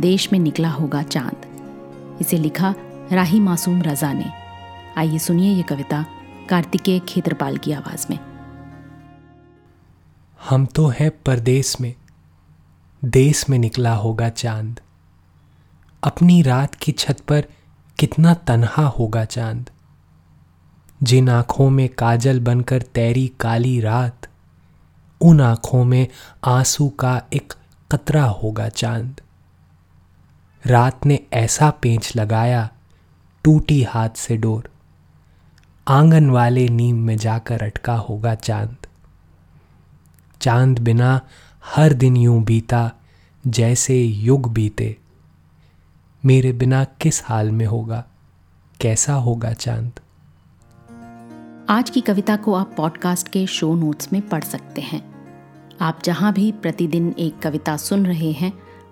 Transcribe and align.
देश 0.00 0.32
में 0.32 0.38
निकला 0.38 0.70
होगा 0.70 1.02
चाँद। 1.02 1.36
इसे 2.20 2.38
लिखा 2.38 2.74
राही 3.12 3.40
मासूम 3.40 3.82
रजा 3.82 4.12
ने। 4.12 4.30
आइए 4.98 5.18
सुनिए 5.18 5.54
ये 5.54 5.62
कविता 5.62 6.06
कार्तिकेय 6.48 6.98
खेत्रपाल 6.98 7.56
की 7.56 7.72
आवाज़ 7.72 8.06
में। 8.10 8.18
हम 10.48 10.66
तो 10.66 10.86
हैं 10.86 11.10
परदेश 11.10 11.80
में। 11.80 11.94
देश 13.04 13.48
में 13.50 13.58
निकला 13.58 13.94
होगा 13.94 14.28
चाँद। 14.28 14.80
अपनी 16.04 16.42
रात 16.42 16.74
की 16.74 16.92
छत 16.92 17.20
पर 17.28 17.44
कितना 17.98 18.34
तनहा 18.34 18.86
होगा 18.86 19.24
चाँद। 19.24 19.70
जिन 21.02 21.28
आँखों 21.28 21.70
में 21.70 21.88
काजल 21.88 22.40
बनकर 22.40 22.82
तैरी 22.82 23.32
काली 23.40 23.80
रात, 23.80 24.28
उन 25.20 25.40
आँखों 25.40 25.84
में 25.84 26.08
आँसू 26.44 26.88
का 26.88 27.22
एक 27.32 27.54
कतरा 27.92 28.24
होगा 28.24 28.68
चाँद। 28.68 29.20
रात 30.66 31.06
ने 31.06 31.20
ऐसा 31.32 31.70
पेंच 31.70 32.16
लगाया, 32.16 32.70
टूटी 33.44 33.82
हाथ 33.82 34.10
से 34.10 34.36
डोर। 34.36 34.70
आँगन 35.88 36.30
वाले 36.30 36.68
नीम 36.68 36.96
में 36.96 37.16
जाकर 37.16 37.62
अटका 37.62 37.94
होगा 37.94 38.34
चाँद। 38.34 38.76
चाँद 40.40 40.78
बिना 40.78 41.20
हर 41.64 41.92
दिन 41.92 42.16
यूँ 42.16 42.44
बीता, 42.44 42.92
जैसे 43.46 44.02
युग 44.02 44.52
बीते। 44.52 44.96
मेरे 46.24 46.52
बिना 46.52 46.84
किस 46.84 47.24
हाल 47.24 47.50
में 47.50 47.66
होगा, 47.66 48.04
कैसा 48.80 49.14
होगा 49.14 49.52
चाँद? 49.52 49.92
आज 51.68 51.90
की 51.90 52.00
कविता 52.00 52.36
को 52.36 52.54
आप 52.54 52.74
पॉडकास्ट 52.76 53.28
के 53.28 53.46
शो 53.46 53.74
नोट्स 53.74 54.12
में 54.12 54.28
पढ़ 54.28 54.44
सकते 54.44 54.80
हैं। 54.80 55.18
आप 55.80 55.98
जहाँ 56.04 56.32
भी 56.32 56.52
प्रतिदिन 56.52 57.14
एक 57.18 57.38
कविता 57.38 57.76
सुन 57.76 58.06
रहे 58.06 58.32
हैं 58.32 58.67